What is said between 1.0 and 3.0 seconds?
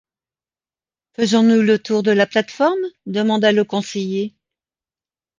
Faisons-nous le tour de la plate-forme?